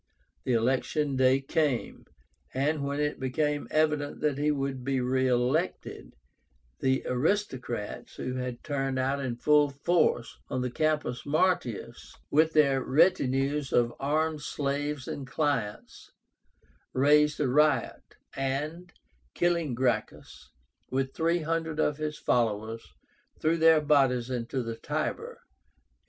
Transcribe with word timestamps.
The 0.45 0.53
election 0.53 1.15
day 1.15 1.41
came, 1.41 2.05
and 2.55 2.83
when 2.83 2.99
it 2.99 3.19
became 3.19 3.67
evident 3.69 4.19
that 4.21 4.39
he 4.39 4.49
would 4.49 4.83
be 4.83 4.99
re 4.99 5.27
elected, 5.27 6.15
the 6.79 7.03
aristocrats, 7.05 8.15
who 8.15 8.33
had 8.33 8.63
turned 8.63 8.97
out 8.97 9.23
in 9.23 9.35
full 9.35 9.69
force 9.69 10.39
on 10.49 10.61
the 10.61 10.71
Campus 10.71 11.23
Martius 11.23 12.15
with 12.31 12.53
their 12.53 12.81
retinues 12.81 13.71
of 13.71 13.93
armed 13.99 14.41
slaves 14.41 15.07
and 15.07 15.27
clients, 15.27 16.09
raised 16.93 17.39
a 17.39 17.47
riot, 17.47 18.01
and, 18.35 18.93
killing 19.35 19.75
Gracchus 19.75 20.49
with 20.89 21.13
three 21.13 21.43
hundred 21.43 21.79
of 21.79 21.97
his 21.97 22.17
followers, 22.17 22.81
threw 23.39 23.55
their 23.55 23.81
bodies 23.81 24.31
into 24.31 24.63
the 24.63 24.73
Tiber 24.77 25.41
(133). 25.45 25.47